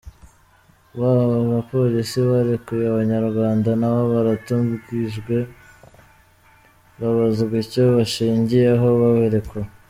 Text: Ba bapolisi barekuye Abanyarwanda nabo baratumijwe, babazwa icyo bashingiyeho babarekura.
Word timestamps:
Ba 0.99 1.11
bapolisi 1.51 2.19
barekuye 2.29 2.85
Abanyarwanda 2.89 3.69
nabo 3.81 4.01
baratumijwe, 4.13 5.37
babazwa 6.99 7.55
icyo 7.63 7.83
bashingiyeho 7.95 8.87
babarekura. 9.01 9.67